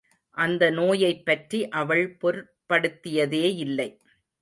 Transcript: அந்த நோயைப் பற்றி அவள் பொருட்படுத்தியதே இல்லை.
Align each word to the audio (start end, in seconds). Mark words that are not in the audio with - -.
அந்த 0.37 0.69
நோயைப் 0.69 1.25
பற்றி 1.25 1.67
அவள் 1.67 2.17
பொருட்படுத்தியதே 2.21 3.43
இல்லை. 3.57 3.89